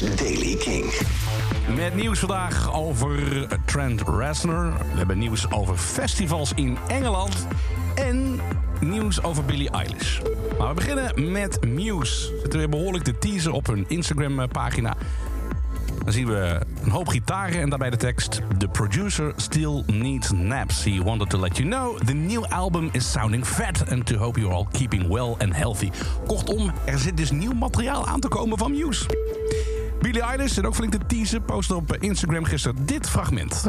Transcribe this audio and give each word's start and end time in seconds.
Daily 0.00 0.56
King. 0.56 0.84
Met 1.76 1.94
nieuws 1.94 2.18
vandaag 2.18 2.74
over 2.74 3.46
Trent 3.64 4.02
Reznor. 4.08 4.72
We 4.92 4.96
hebben 4.96 5.18
nieuws 5.18 5.50
over 5.50 5.76
festivals 5.76 6.52
in 6.54 6.78
Engeland. 6.88 7.46
En 7.94 8.40
nieuws 8.80 9.22
over 9.22 9.44
Billie 9.44 9.70
Eilish. 9.70 10.20
Maar 10.58 10.68
we 10.68 10.74
beginnen 10.74 11.32
met 11.32 11.64
Muse. 11.64 12.32
Zitten 12.40 12.58
weer 12.58 12.68
behoorlijk 12.68 13.04
te 13.04 13.18
teasen 13.18 13.52
op 13.52 13.66
hun 13.66 13.84
Instagram-pagina. 13.88 14.96
Dan 16.04 16.12
zien 16.12 16.26
we 16.26 16.60
een 16.84 16.90
hoop 16.90 17.08
gitaren 17.08 17.60
en 17.60 17.68
daarbij 17.68 17.90
de 17.90 17.96
tekst... 17.96 18.40
The 18.58 18.68
producer 18.68 19.32
still 19.36 19.82
needs 19.86 20.30
naps. 20.30 20.84
He 20.84 21.02
wanted 21.02 21.30
to 21.30 21.38
let 21.38 21.56
you 21.56 21.68
know 21.68 21.98
the 21.98 22.14
new 22.14 22.44
album 22.44 22.88
is 22.92 23.10
sounding 23.10 23.46
fat... 23.46 23.84
and 23.90 24.06
to 24.06 24.16
hope 24.16 24.40
you're 24.40 24.54
all 24.54 24.66
keeping 24.72 25.08
well 25.08 25.34
and 25.38 25.56
healthy. 25.56 25.90
Kortom, 26.26 26.72
er 26.84 26.98
zit 26.98 27.16
dus 27.16 27.30
nieuw 27.30 27.52
materiaal 27.52 28.06
aan 28.06 28.20
te 28.20 28.28
komen 28.28 28.58
van 28.58 28.70
Muse. 28.72 29.06
Billie 30.04 30.22
Eilish 30.22 30.52
zit 30.52 30.66
ook 30.66 30.74
flink 30.74 30.92
te 30.92 30.98
teasen. 31.06 31.44
Postte 31.44 31.74
op 31.74 31.96
Instagram 31.96 32.44
gisteren 32.44 32.86
dit 32.86 33.08
fragment. 33.08 33.62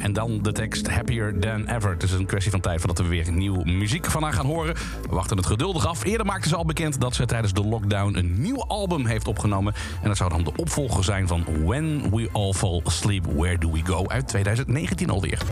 En 0.00 0.12
dan 0.12 0.42
de 0.42 0.52
tekst 0.52 0.90
Happier 0.90 1.38
Than 1.40 1.66
Ever. 1.66 1.90
Het 1.90 2.02
is 2.02 2.12
een 2.12 2.26
kwestie 2.26 2.50
van 2.50 2.60
tijd 2.60 2.78
voordat 2.78 2.98
we 2.98 3.06
weer 3.06 3.32
nieuwe 3.32 3.64
muziek 3.64 4.06
van 4.06 4.22
haar 4.22 4.32
gaan 4.32 4.46
horen. 4.46 4.74
We 4.74 5.14
wachten 5.14 5.36
het 5.36 5.46
geduldig 5.46 5.86
af. 5.86 6.04
Eerder 6.04 6.26
maakte 6.26 6.48
ze 6.48 6.56
al 6.56 6.64
bekend 6.64 7.00
dat 7.00 7.14
ze 7.14 7.26
tijdens 7.26 7.52
de 7.52 7.64
lockdown 7.64 8.16
een 8.16 8.40
nieuw 8.40 8.64
album 8.64 9.06
heeft 9.06 9.28
opgenomen. 9.28 9.74
En 10.02 10.08
dat 10.08 10.16
zou 10.16 10.30
dan 10.30 10.44
de 10.44 10.52
opvolger 10.56 11.04
zijn 11.04 11.28
van 11.28 11.44
When 11.64 12.10
We 12.10 12.28
All 12.32 12.52
Fall 12.52 12.80
Asleep, 12.84 13.26
Where 13.26 13.58
Do 13.58 13.72
We 13.72 13.80
Go 13.84 14.06
uit 14.06 14.28
2019 14.28 15.10
alweer. 15.10 15.42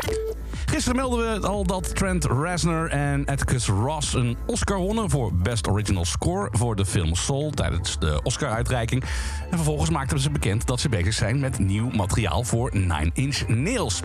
Gisteren 0.66 0.96
melden 0.96 1.40
we 1.40 1.46
al 1.46 1.64
dat 1.64 1.94
Trent 1.94 2.24
Reznor 2.24 2.88
en 2.88 3.24
Atticus 3.24 3.66
Ross 3.66 4.14
een 4.14 4.36
Oscar 4.46 4.78
wonnen 4.78 5.10
voor 5.10 5.34
Best 5.34 5.68
Original 5.68 6.04
Score 6.04 6.48
voor 6.52 6.76
de 6.76 6.86
film 6.86 7.14
Soul 7.14 7.50
tijdens 7.50 7.98
de 7.98 8.20
Oscar-uitreiking. 8.22 9.02
En 9.50 9.56
vervolgens 9.56 9.90
maakten 9.90 10.20
ze 10.20 10.30
bekend 10.30 10.66
dat 10.66 10.80
ze 10.80 10.88
bezig 10.88 11.14
zijn 11.14 11.38
met 11.38 11.58
nieuw 11.58 11.90
materiaal 11.90 12.44
voor 12.44 12.70
Nine 12.72 13.10
Inch 13.12 13.48
Nails. 13.48 14.00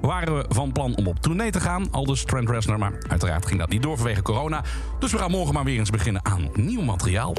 Waren 0.00 0.36
we 0.36 0.44
van 0.48 0.72
plan 0.72 0.96
om 0.96 1.06
op 1.06 1.20
tournee 1.20 1.50
te 1.50 1.60
gaan, 1.60 1.88
al 1.90 2.04
dus 2.04 2.24
Trent 2.24 2.50
Reznor, 2.50 2.78
maar 2.78 2.92
uiteraard 3.08 3.46
ging 3.46 3.60
dat 3.60 3.68
niet 3.68 3.82
door 3.82 3.96
vanwege 3.96 4.22
corona. 4.22 4.64
Dus 4.98 5.12
we 5.12 5.18
gaan 5.18 5.30
morgen 5.30 5.54
maar 5.54 5.64
weer 5.64 5.78
eens 5.78 5.90
beginnen 5.90 6.24
aan 6.24 6.48
nieuw 6.54 6.82
materiaal. 6.82 7.34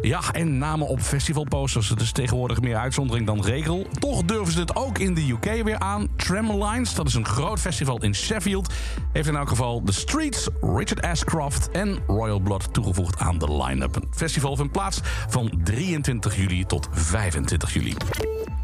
Ja, 0.00 0.20
en 0.32 0.58
namen 0.58 0.86
op 0.86 1.00
festivalposters. 1.00 1.88
Het 1.88 2.00
is 2.00 2.12
tegenwoordig 2.12 2.60
meer 2.60 2.76
uitzondering 2.76 3.26
dan 3.26 3.44
regel. 3.44 3.86
Toch 3.98 4.22
durven 4.22 4.52
ze 4.52 4.60
het 4.60 4.76
ook 4.76 4.98
in 4.98 5.14
de 5.14 5.28
UK 5.30 5.62
weer 5.64 5.78
aan. 5.78 6.08
Tremolines, 6.16 6.94
dat 6.94 7.06
is 7.06 7.14
een 7.14 7.26
groot 7.26 7.60
festival 7.60 8.02
in 8.02 8.14
Sheffield, 8.14 8.72
heeft 9.12 9.28
in 9.28 9.36
elk 9.36 9.48
geval 9.48 9.82
The 9.84 9.92
Streets, 9.92 10.48
Richard 10.60 11.02
Ashcroft 11.02 11.70
en 11.70 11.98
Royal 12.06 12.40
Blood 12.40 12.74
toegevoegd 12.74 13.18
aan 13.18 13.38
de 13.38 13.62
line-up. 13.62 13.96
Een 13.96 14.08
festival 14.10 14.56
vindt 14.56 14.72
plaats 14.72 15.00
van 15.28 15.60
23 15.64 16.36
juli 16.36 16.64
tot 16.64 16.88
25 16.92 17.74
juli. 17.74 17.96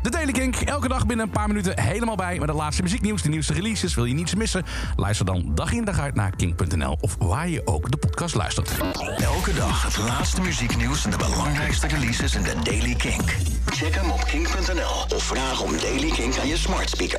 De 0.06 0.12
Daily 0.12 0.32
Kink, 0.32 0.56
elke 0.56 0.88
dag 0.88 1.06
binnen 1.06 1.26
een 1.26 1.32
paar 1.32 1.46
minuten 1.46 1.80
helemaal 1.80 2.16
bij 2.16 2.38
met 2.38 2.48
het 2.48 2.56
laatste 2.56 2.82
muzieknieuws, 2.82 3.22
de 3.22 3.28
nieuwste 3.28 3.52
releases. 3.52 3.94
Wil 3.94 4.04
je 4.04 4.14
niets 4.14 4.34
missen? 4.34 4.64
Luister 4.96 5.26
dan 5.26 5.54
dag 5.54 5.72
in 5.72 5.84
dag 5.84 5.98
uit 5.98 6.14
naar 6.14 6.36
Kink.nl 6.36 6.98
of 7.00 7.16
waar 7.18 7.48
je 7.48 7.66
ook 7.66 7.90
de 7.90 7.96
podcast 7.96 8.34
luistert. 8.34 8.70
Elke 9.18 9.54
dag 9.54 9.82
het 9.82 9.98
laatste 9.98 10.40
muzieknieuws 10.40 11.04
en 11.04 11.10
de 11.10 11.16
belangrijkste 11.16 11.86
releases 11.86 12.34
in 12.34 12.42
de 12.42 12.54
Daily 12.62 12.94
King. 12.94 13.22
Check 13.66 13.94
hem 13.94 14.10
op 14.10 14.24
King.nl 14.24 15.16
of 15.16 15.22
vraag 15.22 15.60
om 15.62 15.78
Daily 15.80 16.10
King 16.10 16.38
aan 16.38 16.48
je 16.48 16.56
smart 16.56 16.90
speaker. 16.90 17.14